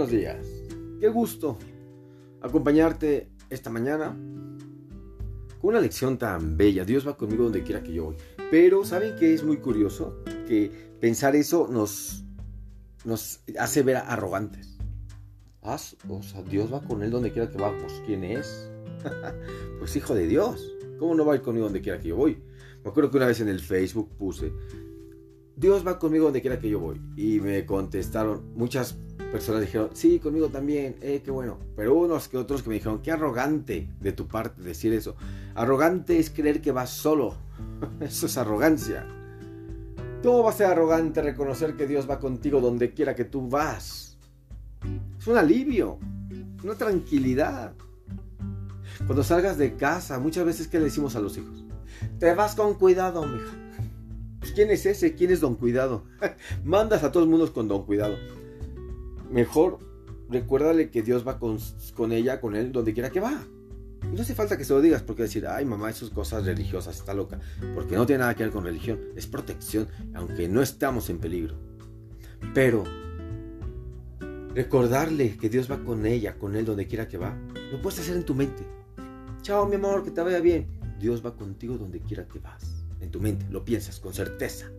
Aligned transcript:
buenos 0.00 0.18
días. 0.18 0.46
Qué 0.98 1.08
gusto 1.10 1.58
acompañarte 2.40 3.28
esta 3.50 3.68
mañana 3.68 4.16
con 5.60 5.68
una 5.68 5.80
lección 5.80 6.16
tan 6.16 6.56
bella. 6.56 6.86
Dios 6.86 7.06
va 7.06 7.18
conmigo 7.18 7.44
donde 7.44 7.62
quiera 7.62 7.82
que 7.82 7.92
yo 7.92 8.04
voy. 8.06 8.16
Pero 8.50 8.82
¿saben 8.82 9.14
qué 9.18 9.34
es 9.34 9.44
muy 9.44 9.58
curioso? 9.58 10.24
Que 10.48 10.94
pensar 10.98 11.36
eso 11.36 11.68
nos, 11.70 12.24
nos 13.04 13.42
hace 13.58 13.82
ver 13.82 13.96
arrogantes. 13.96 14.78
Ah, 15.60 15.76
o 16.08 16.22
sea, 16.22 16.42
Dios 16.44 16.72
va 16.72 16.80
con 16.80 17.02
él 17.02 17.10
donde 17.10 17.30
quiera 17.30 17.50
que 17.50 17.58
va. 17.58 17.76
Pues 17.76 18.02
¿quién 18.06 18.24
es? 18.24 18.70
pues 19.78 19.94
hijo 19.96 20.14
de 20.14 20.26
Dios. 20.26 20.66
¿Cómo 20.98 21.14
no 21.14 21.26
va 21.26 21.34
a 21.34 21.36
ir 21.36 21.42
conmigo 21.42 21.66
donde 21.66 21.82
quiera 21.82 22.00
que 22.00 22.08
yo 22.08 22.16
voy? 22.16 22.42
Me 22.82 22.88
acuerdo 22.88 23.10
que 23.10 23.18
una 23.18 23.26
vez 23.26 23.40
en 23.40 23.50
el 23.50 23.60
Facebook 23.60 24.16
puse, 24.16 24.50
Dios 25.56 25.86
va 25.86 25.98
conmigo 25.98 26.24
donde 26.24 26.40
quiera 26.40 26.58
que 26.58 26.70
yo 26.70 26.80
voy. 26.80 26.98
Y 27.18 27.38
me 27.40 27.66
contestaron, 27.66 28.54
muchas 28.54 28.96
personas 29.30 29.62
dijeron, 29.62 29.90
sí, 29.94 30.18
conmigo 30.18 30.48
también, 30.48 30.96
eh, 31.00 31.22
qué 31.24 31.30
bueno. 31.30 31.58
Pero 31.76 31.94
unos 31.94 32.28
que 32.28 32.36
otros 32.36 32.62
que 32.62 32.68
me 32.68 32.74
dijeron, 32.76 33.00
qué 33.02 33.12
arrogante 33.12 33.88
de 34.00 34.12
tu 34.12 34.26
parte 34.26 34.62
decir 34.62 34.92
eso. 34.92 35.16
Arrogante 35.54 36.18
es 36.18 36.30
creer 36.30 36.60
que 36.60 36.72
vas 36.72 36.90
solo. 36.90 37.34
eso 38.00 38.26
es 38.26 38.36
arrogancia. 38.36 39.06
¿Cómo 40.22 40.42
va 40.42 40.50
a 40.50 40.54
ser 40.54 40.66
arrogante 40.66 41.22
reconocer 41.22 41.76
que 41.76 41.86
Dios 41.86 42.08
va 42.08 42.18
contigo 42.18 42.60
donde 42.60 42.92
quiera 42.92 43.14
que 43.14 43.24
tú 43.24 43.48
vas? 43.48 44.18
Es 45.18 45.26
un 45.26 45.38
alivio, 45.38 45.98
una 46.62 46.74
tranquilidad. 46.74 47.72
Cuando 49.06 49.24
salgas 49.24 49.56
de 49.56 49.76
casa, 49.76 50.18
muchas 50.18 50.44
veces, 50.44 50.68
¿qué 50.68 50.78
le 50.78 50.86
decimos 50.86 51.16
a 51.16 51.20
los 51.20 51.38
hijos? 51.38 51.64
Te 52.18 52.34
vas 52.34 52.54
con 52.54 52.74
cuidado, 52.74 53.26
mija. 53.26 53.56
¿Quién 54.54 54.70
es 54.70 54.84
ese? 54.84 55.14
¿Quién 55.14 55.30
es 55.30 55.40
Don 55.40 55.54
Cuidado? 55.54 56.04
Mandas 56.64 57.02
a 57.02 57.12
todos 57.12 57.26
los 57.26 57.30
mundos 57.30 57.50
con 57.50 57.68
Don 57.68 57.84
Cuidado. 57.84 58.16
Mejor 59.30 59.78
recuérdale 60.28 60.90
que 60.90 61.02
Dios 61.02 61.26
va 61.26 61.38
con, 61.38 61.58
ella, 62.12 62.40
con 62.40 62.56
él, 62.56 62.72
donde 62.72 62.92
quiera 62.92 63.10
que 63.10 63.20
va. 63.20 63.42
No 64.12 64.22
hace 64.22 64.34
falta 64.34 64.56
que 64.56 64.64
se 64.64 64.72
lo 64.72 64.80
digas 64.80 65.02
porque 65.02 65.22
decir, 65.22 65.46
ay 65.46 65.64
mamá, 65.64 65.90
esas 65.90 66.10
cosas 66.10 66.44
religiosas, 66.44 66.96
está 66.96 67.14
loca. 67.14 67.40
Porque 67.74 67.96
no 67.96 68.06
tiene 68.06 68.20
nada 68.20 68.34
que 68.34 68.44
ver 68.44 68.52
con 68.52 68.64
religión, 68.64 68.98
es 69.14 69.26
protección, 69.26 69.88
aunque 70.14 70.48
no 70.48 70.62
estamos 70.62 71.10
en 71.10 71.18
peligro. 71.18 71.56
Pero 72.54 72.84
recordarle 74.54 75.36
que 75.36 75.48
Dios 75.48 75.70
va 75.70 75.84
con 75.84 76.06
ella, 76.06 76.38
con 76.38 76.56
él, 76.56 76.64
donde 76.64 76.86
quiera 76.86 77.06
que 77.06 77.18
va, 77.18 77.36
lo 77.70 77.80
puedes 77.80 78.00
hacer 78.00 78.16
en 78.16 78.24
tu 78.24 78.34
mente. 78.34 78.64
Chao 79.42 79.66
mi 79.66 79.76
amor, 79.76 80.02
que 80.02 80.10
te 80.10 80.22
vaya 80.22 80.40
bien. 80.40 80.66
Dios 80.98 81.24
va 81.24 81.36
contigo 81.36 81.78
donde 81.78 82.00
quiera 82.00 82.26
que 82.26 82.38
vas 82.38 82.84
en 83.00 83.10
tu 83.10 83.20
mente, 83.20 83.46
lo 83.50 83.64
piensas 83.64 83.98
con 84.00 84.12
certeza. 84.12 84.70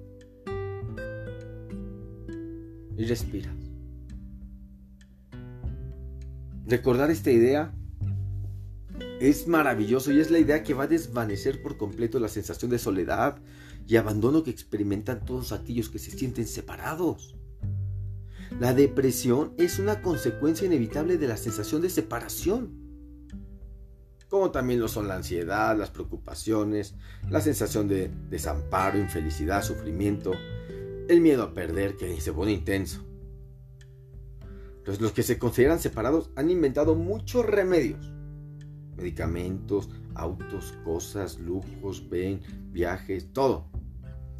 Y 2.97 3.05
respiras. 3.05 3.60
Recordar 6.71 7.11
esta 7.11 7.31
idea 7.31 7.73
es 9.19 9.45
maravilloso 9.45 10.09
y 10.13 10.21
es 10.21 10.31
la 10.31 10.39
idea 10.39 10.63
que 10.63 10.73
va 10.73 10.85
a 10.85 10.87
desvanecer 10.87 11.61
por 11.61 11.75
completo 11.75 12.17
la 12.17 12.29
sensación 12.29 12.71
de 12.71 12.79
soledad 12.79 13.41
y 13.85 13.97
abandono 13.97 14.41
que 14.41 14.51
experimentan 14.51 15.25
todos 15.25 15.51
aquellos 15.51 15.89
que 15.89 15.99
se 15.99 16.11
sienten 16.11 16.47
separados. 16.47 17.35
La 18.57 18.73
depresión 18.73 19.53
es 19.57 19.79
una 19.79 20.01
consecuencia 20.01 20.65
inevitable 20.65 21.17
de 21.17 21.27
la 21.27 21.35
sensación 21.35 21.81
de 21.81 21.89
separación 21.89 22.79
como 24.29 24.51
también 24.51 24.79
lo 24.79 24.87
son 24.87 25.09
la 25.09 25.17
ansiedad, 25.17 25.77
las 25.77 25.91
preocupaciones, 25.91 26.95
la 27.29 27.41
sensación 27.41 27.89
de 27.89 28.09
desamparo, 28.29 28.97
infelicidad, 28.97 29.61
sufrimiento, 29.61 30.31
el 31.09 31.19
miedo 31.19 31.43
a 31.43 31.53
perder 31.53 31.97
que 31.97 32.21
se 32.21 32.31
pone 32.31 32.53
intenso. 32.53 33.10
Entonces, 34.81 34.99
los 34.99 35.11
que 35.11 35.21
se 35.21 35.37
consideran 35.37 35.79
separados 35.79 36.31
han 36.35 36.49
inventado 36.49 36.95
muchos 36.95 37.45
remedios, 37.45 38.11
medicamentos, 38.97 39.91
autos, 40.15 40.73
cosas, 40.83 41.39
lujos, 41.39 42.09
ven, 42.09 42.41
viajes, 42.71 43.31
todo, 43.31 43.69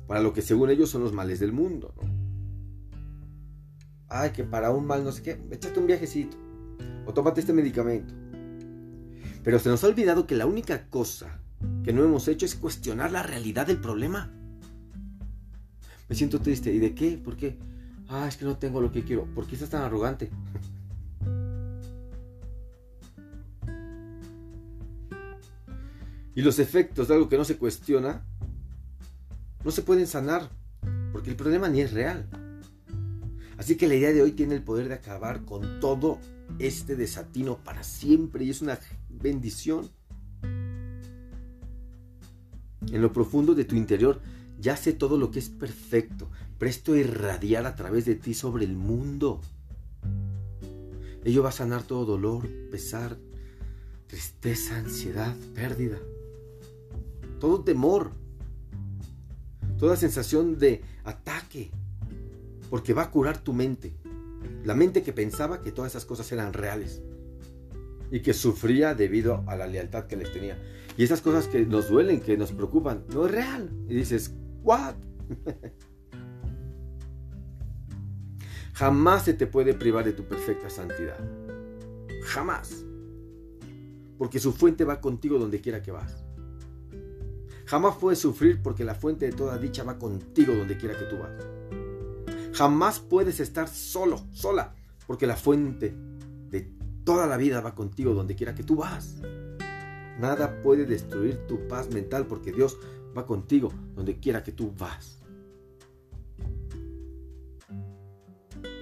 para 0.08 0.20
lo 0.20 0.34
que 0.34 0.42
según 0.42 0.72
ellos 0.72 0.90
son 0.90 1.04
los 1.04 1.14
males 1.14 1.40
del 1.40 1.54
mundo. 1.54 1.94
Ay, 4.08 4.32
que 4.32 4.44
para 4.44 4.72
un 4.72 4.88
mal 4.88 5.04
no 5.04 5.12
sé 5.12 5.22
qué, 5.22 5.40
échate 5.52 5.80
un 5.80 5.86
viajecito 5.86 6.36
o 7.06 7.14
tómate 7.14 7.42
este 7.42 7.54
medicamento. 7.54 8.12
Pero 9.44 9.60
se 9.60 9.70
nos 9.70 9.84
ha 9.84 9.88
olvidado 9.90 10.26
que 10.26 10.36
la 10.36 10.48
única 10.48 10.90
cosa 10.90 11.40
que 11.84 11.94
no 11.94 12.04
hemos 12.04 12.28
hecho 12.28 12.48
es 12.48 12.56
cuestionar 12.56 13.12
la 13.12 13.22
realidad 13.22 13.68
del 13.68 13.80
problema. 13.80 14.34
Me 16.10 16.16
siento 16.16 16.42
triste. 16.42 16.74
¿Y 16.74 16.80
de 16.80 16.96
qué? 16.96 17.12
¿Por 17.24 17.38
qué? 17.38 17.60
Ah, 18.14 18.28
es 18.28 18.36
que 18.36 18.44
no 18.44 18.58
tengo 18.58 18.82
lo 18.82 18.92
que 18.92 19.04
quiero. 19.04 19.26
¿Por 19.34 19.48
qué 19.48 19.56
estás 19.56 19.70
tan 19.70 19.84
arrogante? 19.84 20.30
y 26.34 26.42
los 26.42 26.60
efectos 26.60 27.08
de 27.08 27.14
algo 27.14 27.30
que 27.30 27.38
no 27.38 27.44
se 27.44 27.58
cuestiona 27.58 28.24
no 29.64 29.72
se 29.72 29.82
pueden 29.82 30.08
sanar 30.08 30.50
porque 31.12 31.30
el 31.30 31.36
problema 31.36 31.70
ni 31.70 31.82
es 31.82 31.92
real. 31.92 32.28
Así 33.58 33.76
que 33.76 33.88
la 33.88 33.96
idea 33.96 34.12
de 34.12 34.22
hoy 34.22 34.32
tiene 34.32 34.56
el 34.56 34.64
poder 34.64 34.88
de 34.88 34.96
acabar 34.96 35.44
con 35.46 35.80
todo 35.80 36.20
este 36.58 36.96
desatino 36.96 37.58
para 37.58 37.84
siempre 37.84 38.44
y 38.44 38.50
es 38.50 38.62
una 38.62 38.80
bendición. 39.10 39.90
En 42.92 43.02
lo 43.02 43.14
profundo 43.14 43.54
de 43.54 43.66
tu 43.66 43.76
interior 43.76 44.20
yace 44.62 44.94
todo 44.94 45.18
lo 45.18 45.32
que 45.32 45.40
es 45.40 45.50
perfecto, 45.50 46.30
presto 46.58 46.94
a 46.94 46.98
irradiar 46.98 47.66
a 47.66 47.76
través 47.76 48.06
de 48.06 48.16
ti 48.16 48.34
sobre 48.34 48.66
el 48.66 48.76
mundo. 48.76 49.42
Ello 51.24 51.44
va 51.44 51.50
a 51.50 51.54
sanar 51.54 51.84
todo 51.84 52.06
dolor, 52.06 52.48
pesar, 52.70 53.18
tristeza, 54.08 54.78
ansiedad, 54.78 55.36
pérdida, 55.54 55.98
todo 57.40 57.64
temor, 57.64 58.12
toda 59.78 59.96
sensación 59.96 60.58
de 60.60 60.82
ataque, 61.04 61.72
porque 62.70 62.94
va 62.94 63.04
a 63.04 63.12
curar 63.12 63.40
tu 63.40 63.54
mente, 63.54 63.94
la 64.64 64.76
mente 64.76 65.04
que 65.04 65.14
pensaba 65.14 65.62
que 65.62 65.72
todas 65.72 65.92
esas 65.92 66.06
cosas 66.06 66.32
eran 66.32 66.54
reales 66.54 67.02
y 68.12 68.20
que 68.20 68.34
sufría 68.34 68.94
debido 68.94 69.44
a 69.48 69.56
la 69.56 69.68
lealtad 69.68 70.06
que 70.06 70.18
les 70.18 70.32
tenía. 70.32 70.58
Y 70.98 71.04
esas 71.04 71.22
cosas 71.22 71.48
que 71.48 71.66
nos 71.66 71.90
duelen, 71.90 72.20
que 72.20 72.38
nos 72.38 72.52
preocupan, 72.52 73.06
no 73.14 73.26
es 73.26 73.32
real. 73.32 73.72
Y 73.88 73.96
dices, 73.96 74.36
¿what? 74.64 74.96
Jamás 78.74 79.26
se 79.26 79.34
te 79.34 79.48
puede 79.48 79.74
privar 79.74 80.06
de 80.06 80.14
tu 80.14 80.24
perfecta 80.26 80.70
santidad. 80.70 81.20
Jamás. 82.26 82.86
Porque 84.18 84.40
su 84.40 84.54
fuente 84.54 84.84
va 84.86 85.02
contigo 85.02 85.38
donde 85.38 85.62
quiera 85.62 85.82
que 85.82 85.92
vas. 85.92 86.24
Jamás 87.66 87.96
puedes 87.98 88.20
sufrir 88.20 88.62
porque 88.62 88.84
la 88.84 88.96
fuente 88.96 89.26
de 89.26 89.34
toda 89.34 89.58
dicha 89.58 89.84
va 89.84 89.98
contigo 89.98 90.54
donde 90.54 90.78
quiera 90.78 90.98
que 90.98 91.06
tú 91.06 91.18
vas. 91.18 91.32
Jamás 92.54 93.00
puedes 93.00 93.40
estar 93.40 93.68
solo, 93.68 94.26
sola, 94.32 94.76
porque 95.08 95.26
la 95.26 95.36
fuente 95.38 95.96
de 96.50 96.82
Toda 97.04 97.26
la 97.26 97.38
vida 97.38 97.62
va 97.62 97.74
contigo 97.74 98.14
donde 98.14 98.36
quiera 98.36 98.54
que 98.54 98.64
tú 98.64 98.76
vas. 98.76 99.16
Nada 100.20 100.62
puede 100.62 100.86
destruir 100.86 101.48
tu 101.48 101.68
paz 101.68 101.90
mental 101.90 102.28
porque 102.28 102.52
Dios 102.52 102.78
va 103.18 103.26
contigo 103.26 103.72
donde 103.96 104.20
quiera 104.20 104.44
que 104.44 104.52
tú 104.52 104.74
vas. 104.78 105.22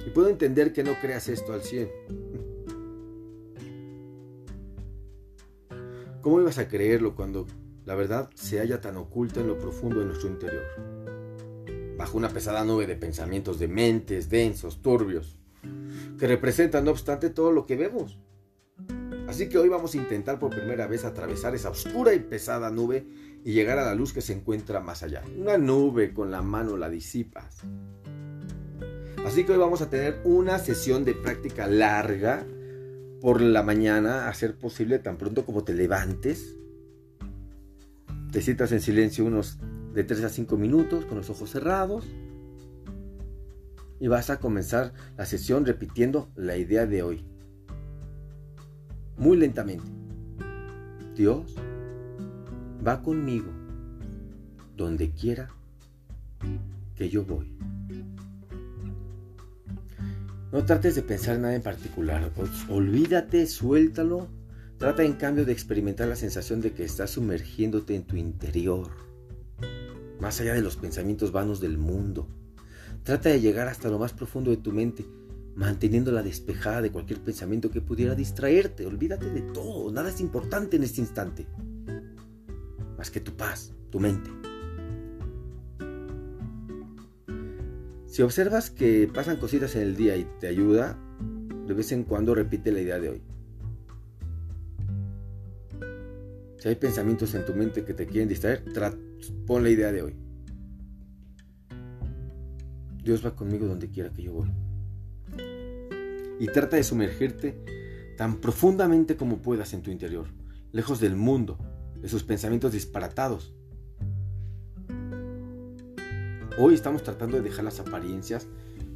Y 0.06 0.10
puedo 0.12 0.30
entender 0.30 0.74
que 0.74 0.84
no 0.84 1.00
creas 1.00 1.30
esto 1.30 1.54
al 1.54 1.62
100. 1.62 1.90
¿Cómo 6.22 6.42
ibas 6.42 6.58
a 6.58 6.68
creerlo 6.68 7.16
cuando 7.16 7.48
la 7.86 7.96
verdad 7.96 8.30
se 8.36 8.60
halla 8.60 8.82
tan 8.82 8.98
oculta 8.98 9.40
en 9.40 9.48
lo 9.48 9.58
profundo 9.58 10.00
de 10.00 10.06
nuestro 10.06 10.30
interior? 10.30 10.64
Bajo 11.98 12.18
una 12.18 12.30
pesada 12.30 12.64
nube 12.64 12.88
de 12.88 12.96
pensamientos 12.96 13.60
de 13.60 13.68
mentes 13.68 14.30
densos, 14.30 14.82
turbios, 14.82 15.38
que 16.18 16.28
representa 16.28 16.82
no 16.82 16.92
obstante 16.92 17.30
todo 17.30 17.52
lo 17.52 17.66
que 17.66 17.76
vemos. 17.76 18.20
Así 19.28 19.48
que 19.48 19.58
hoy 19.58 19.70
vamos 19.70 19.94
a 19.94 19.98
intentar 19.98 20.40
por 20.40 20.50
primera 20.50 20.88
vez 20.88 21.06
atravesar 21.06 21.54
esa 21.54 21.70
oscura 21.70 22.14
y 22.16 22.20
pesada 22.20 22.72
nube 22.72 23.06
y 23.44 23.54
llegar 23.54 23.80
a 23.80 23.86
la 23.86 23.96
luz 23.96 24.14
que 24.14 24.22
se 24.22 24.34
encuentra 24.34 24.80
más 24.80 25.04
allá. 25.04 25.24
Una 25.38 25.58
nube 25.58 26.14
con 26.14 26.32
la 26.32 26.42
mano 26.42 26.78
la 26.78 26.90
disipas. 26.90 27.58
Así 29.26 29.44
que 29.44 29.54
hoy 29.54 29.58
vamos 29.58 29.82
a 29.82 29.90
tener 29.90 30.22
una 30.24 30.60
sesión 30.60 31.06
de 31.06 31.14
práctica 31.14 31.68
larga 31.68 32.46
por 33.22 33.42
la 33.42 33.64
mañana, 33.64 34.30
a 34.30 34.34
ser 34.34 34.58
posible 34.58 35.00
tan 35.00 35.18
pronto 35.18 35.46
como 35.46 35.64
te 35.64 35.74
levantes. 35.74 36.56
Te 38.32 38.42
sientas 38.42 38.72
en 38.72 38.82
silencio 38.82 39.26
unos 39.26 39.60
de 39.94 40.04
3 40.04 40.24
a 40.24 40.30
5 40.30 40.58
minutos 40.58 41.06
con 41.06 41.18
los 41.18 41.30
ojos 41.30 41.50
cerrados 41.50 42.06
y 44.00 44.08
vas 44.08 44.30
a 44.30 44.40
comenzar 44.40 44.94
la 45.18 45.26
sesión 45.26 45.66
repitiendo 45.66 46.32
la 46.36 46.56
idea 46.56 46.86
de 46.86 47.04
hoy. 47.04 47.26
Muy 49.18 49.38
lentamente. 49.38 49.84
Dios 51.16 51.56
va 52.86 53.02
conmigo 53.02 53.52
donde 54.76 55.12
quiera 55.12 55.50
que 56.96 57.10
yo 57.10 57.24
voy. 57.24 57.54
No 60.52 60.66
trates 60.66 60.96
de 60.96 61.04
pensar 61.04 61.36
en 61.36 61.44
nada 61.44 61.56
en 61.56 61.62
particular. 61.62 62.32
Olvídate, 62.70 63.46
suéltalo. 63.46 64.28
Trata 64.78 65.04
en 65.04 65.14
cambio 65.14 65.46
de 65.46 65.52
experimentar 65.52 66.08
la 66.08 66.16
sensación 66.16 66.62
de 66.62 66.72
que 66.72 66.86
estás 66.86 67.12
sumergiéndote 67.12 67.96
en 67.96 68.04
tu 68.04 68.16
interior, 68.16 68.90
más 70.22 70.40
allá 70.40 70.54
de 70.54 70.62
los 70.62 70.78
pensamientos 70.78 71.34
vanos 71.34 71.60
del 71.60 71.78
mundo. 71.78 72.30
Trata 73.04 73.30
de 73.30 73.42
llegar 73.42 73.68
hasta 73.68 73.90
lo 73.90 74.00
más 74.00 74.14
profundo 74.14 74.52
de 74.52 74.58
tu 74.58 74.72
mente, 74.72 75.06
manteniéndola 75.56 76.24
despejada 76.24 76.82
de 76.82 76.92
cualquier 76.92 77.20
pensamiento 77.20 77.70
que 77.70 77.82
pudiera 77.82 78.16
distraerte. 78.16 78.86
Olvídate 78.86 79.30
de 79.30 79.42
todo, 79.42 79.92
nada 79.92 80.10
es 80.10 80.22
importante 80.22 80.78
en 80.78 80.84
este 80.84 81.02
instante, 81.02 81.46
más 83.00 83.12
que 83.12 83.22
tu 83.22 83.32
paz, 83.32 83.72
tu 83.92 84.02
mente. 84.02 84.30
Si 88.08 88.22
observas 88.22 88.70
que 88.70 89.10
pasan 89.12 89.38
cositas 89.38 89.74
en 89.78 89.84
el 89.84 89.96
día 89.96 90.18
y 90.18 90.28
te 90.42 90.48
ayuda, 90.48 91.00
de 91.66 91.74
vez 91.74 91.94
en 91.94 92.04
cuando 92.04 92.36
repite 92.36 92.74
la 92.74 92.82
idea 92.82 93.00
de 93.00 93.10
hoy. 93.10 93.22
Si 96.58 96.68
hay 96.68 96.76
pensamientos 96.76 97.34
en 97.36 97.46
tu 97.46 97.54
mente 97.54 97.86
que 97.86 97.94
te 97.94 98.06
quieren 98.06 98.28
distraer, 98.28 98.66
pon 99.48 99.64
la 99.64 99.70
idea 99.70 99.94
de 99.94 100.02
hoy. 100.02 100.16
Dios 103.02 103.26
va 103.26 103.34
conmigo 103.34 103.66
donde 103.66 103.90
quiera 103.90 104.10
que 104.10 104.24
yo 104.24 104.34
voy. 104.34 104.52
Y 106.38 106.48
trata 106.48 106.76
de 106.76 106.84
sumergirte 106.84 107.64
tan 108.18 108.42
profundamente 108.42 109.16
como 109.16 109.38
puedas 109.38 109.74
en 109.74 109.84
tu 109.84 109.90
interior, 109.90 110.28
lejos 110.74 111.00
del 111.00 111.16
mundo, 111.16 111.58
de 112.02 112.10
sus 112.10 112.24
pensamientos 112.24 112.72
disparatados, 112.72 113.54
Hoy 116.62 116.74
estamos 116.74 117.04
tratando 117.04 117.38
de 117.38 117.44
dejar 117.44 117.64
las 117.64 117.80
apariencias 117.80 118.46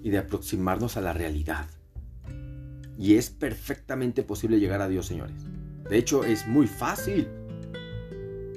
y 0.02 0.10
de 0.10 0.18
aproximarnos 0.18 0.98
a 0.98 1.02
la 1.02 1.14
realidad. 1.14 1.70
Y 2.98 3.14
es 3.14 3.30
perfectamente 3.30 4.22
posible 4.24 4.60
llegar 4.60 4.82
a 4.82 4.90
Dios, 4.90 5.06
señores. 5.06 5.38
De 5.90 5.98
hecho, 5.98 6.26
es 6.26 6.46
muy 6.46 6.68
fácil. 6.68 7.26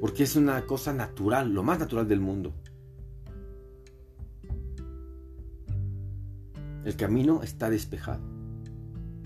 Porque 0.00 0.24
es 0.24 0.34
una 0.34 0.66
cosa 0.66 0.92
natural, 0.92 1.54
lo 1.54 1.62
más 1.62 1.78
natural 1.78 2.08
del 2.08 2.18
mundo. 2.18 2.52
El 6.84 6.96
camino 6.96 7.44
está 7.44 7.70
despejado. 7.70 8.24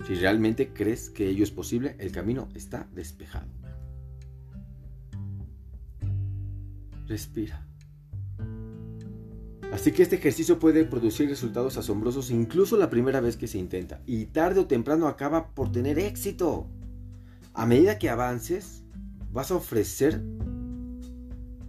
Si 0.05 0.13
realmente 0.13 0.73
crees 0.73 1.09
que 1.09 1.27
ello 1.27 1.43
es 1.43 1.49
posible, 1.49 1.95
el 1.97 2.11
camino 2.11 2.49
está 2.53 2.87
despejado. 2.93 3.47
Respira. 7.11 7.61
Así 9.73 9.91
que 9.91 10.01
este 10.01 10.15
ejercicio 10.15 10.59
puede 10.59 10.85
producir 10.85 11.27
resultados 11.27 11.75
asombrosos 11.77 12.31
incluso 12.31 12.77
la 12.77 12.89
primera 12.89 13.19
vez 13.19 13.35
que 13.35 13.47
se 13.47 13.57
intenta. 13.57 13.99
Y 14.05 14.27
tarde 14.27 14.61
o 14.61 14.65
temprano 14.65 15.09
acaba 15.09 15.49
por 15.49 15.73
tener 15.73 15.99
éxito. 15.99 16.69
A 17.53 17.65
medida 17.65 17.99
que 17.99 18.09
avances, 18.09 18.83
vas 19.29 19.51
a 19.51 19.55
ofrecer 19.55 20.21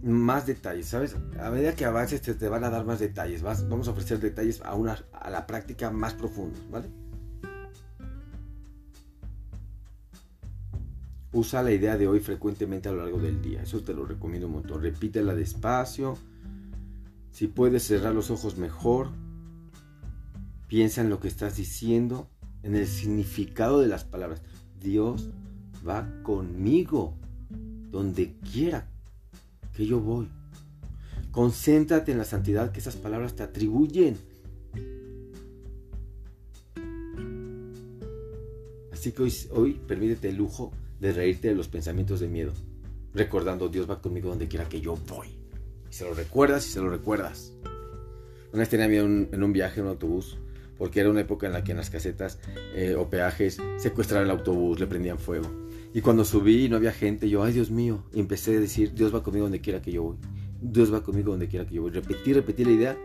más 0.01 0.47
detalles, 0.47 0.87
¿sabes? 0.87 1.17
A 1.37 1.49
medida 1.49 1.75
que 1.75 1.83
avances 1.83 2.21
te, 2.21 2.47
van 2.47 2.63
a 2.63 2.69
dar 2.69 2.85
más 2.85 2.99
detalles. 2.99 3.41
vamos 3.41 3.89
a 3.89 3.91
ofrecer 3.91 4.21
detalles 4.21 4.61
a, 4.61 4.75
una, 4.75 5.03
a 5.11 5.29
la 5.29 5.45
práctica 5.45 5.91
más 5.91 6.13
profunda, 6.13 6.57
¿vale? 6.71 6.87
Usa 11.33 11.63
la 11.63 11.71
idea 11.71 11.97
de 11.97 12.07
hoy 12.07 12.19
frecuentemente 12.19 12.89
a 12.89 12.91
lo 12.91 13.03
largo 13.03 13.19
del 13.19 13.41
día. 13.41 13.63
Eso 13.63 13.81
te 13.81 13.93
lo 13.93 14.05
recomiendo 14.05 14.47
un 14.47 14.53
montón. 14.53 14.81
Repítela 14.81 15.33
despacio 15.33 16.17
si 17.33 17.47
puedes 17.47 17.81
cerrar 17.81 18.13
los 18.13 18.29
ojos 18.29 18.57
mejor, 18.57 19.09
piensa 20.67 21.01
en 21.01 21.09
lo 21.09 21.19
que 21.19 21.27
estás 21.27 21.57
diciendo, 21.57 22.29
en 22.61 22.75
el 22.75 22.85
significado 22.85 23.81
de 23.81 23.87
las 23.87 24.03
palabras. 24.03 24.43
Dios 24.79 25.31
va 25.85 26.07
conmigo 26.21 27.15
donde 27.89 28.35
quiera 28.51 28.87
que 29.75 29.87
yo 29.87 29.99
voy. 29.99 30.29
Concéntrate 31.31 32.11
en 32.11 32.19
la 32.19 32.23
santidad 32.23 32.71
que 32.71 32.79
esas 32.79 32.97
palabras 32.97 33.35
te 33.35 33.41
atribuyen. 33.41 34.15
Así 38.91 39.11
que 39.11 39.23
hoy, 39.23 39.33
hoy 39.49 39.81
permítete 39.87 40.29
el 40.29 40.35
lujo 40.35 40.71
de 41.03 41.13
reírte 41.13 41.49
de 41.49 41.55
los 41.55 41.67
pensamientos 41.67 42.19
de 42.19 42.27
miedo, 42.27 42.53
recordando 43.13 43.69
Dios 43.69 43.89
va 43.89 44.01
conmigo 44.01 44.29
donde 44.29 44.47
quiera 44.47 44.67
que 44.67 44.81
yo 44.81 44.95
voy 44.95 45.43
se 45.93 46.05
lo 46.05 46.15
recuerdas 46.15 46.65
y 46.67 46.71
se 46.71 46.81
lo 46.81 46.89
recuerdas. 46.89 47.53
Una 48.51 48.61
vez 48.61 48.69
tenía 48.69 48.87
miedo 48.87 49.05
en 49.05 49.43
un 49.43 49.53
viaje 49.53 49.79
en 49.79 49.85
un 49.85 49.91
autobús, 49.91 50.39
porque 50.75 50.99
era 50.99 51.11
una 51.11 51.21
época 51.21 51.45
en 51.45 51.53
la 51.53 51.63
que 51.63 51.69
en 51.69 51.77
las 51.77 51.91
casetas 51.91 52.39
eh, 52.75 52.95
o 52.97 53.11
peajes 53.11 53.61
secuestraban 53.77 54.25
el 54.25 54.31
autobús, 54.31 54.79
le 54.79 54.87
prendían 54.87 55.19
fuego. 55.19 55.47
Y 55.93 56.01
cuando 56.01 56.25
subí 56.25 56.65
y 56.65 56.69
no 56.69 56.77
había 56.77 56.91
gente, 56.91 57.29
yo, 57.29 57.43
ay 57.43 57.53
Dios 57.53 57.69
mío, 57.69 58.03
y 58.11 58.19
empecé 58.19 58.57
a 58.57 58.59
decir, 58.59 58.95
Dios 58.95 59.13
va 59.13 59.21
conmigo 59.21 59.45
donde 59.45 59.61
quiera 59.61 59.83
que 59.83 59.91
yo 59.91 60.01
voy. 60.01 60.17
Dios 60.59 60.91
va 60.91 61.03
conmigo 61.03 61.29
donde 61.29 61.47
quiera 61.47 61.67
que 61.67 61.75
yo 61.75 61.83
voy. 61.83 61.91
Repetí, 61.91 62.33
repetí 62.33 62.65
la 62.65 62.71
idea 62.71 62.97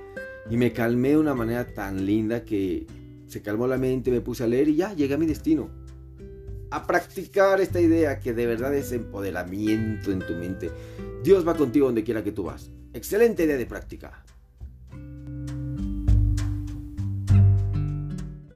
y 0.49 0.56
me 0.56 0.73
calmé 0.73 1.11
de 1.11 1.19
una 1.19 1.35
manera 1.35 1.67
tan 1.67 2.06
linda 2.06 2.43
que 2.43 2.87
se 3.27 3.43
calmó 3.43 3.67
la 3.67 3.77
mente, 3.77 4.11
me 4.11 4.23
puse 4.23 4.44
a 4.44 4.47
leer 4.47 4.69
y 4.69 4.77
ya 4.77 4.94
llegué 4.94 5.12
a 5.12 5.19
mi 5.19 5.27
destino. 5.27 5.69
A 6.70 6.87
practicar 6.87 7.61
esta 7.62 7.81
idea 7.81 8.20
que 8.20 8.35
de 8.35 8.47
verdad 8.47 8.75
es 8.75 8.93
empoderamiento 8.93 10.12
en 10.12 10.19
tu 10.19 10.35
mente. 10.35 10.70
Dios 11.23 11.47
va 11.47 11.56
contigo 11.56 11.87
donde 11.87 12.05
quiera 12.05 12.23
que 12.23 12.32
tú 12.32 12.44
vas. 12.44 12.70
Excelente 12.93 13.44
idea 13.44 13.56
de 13.56 13.65
práctica. 13.65 14.25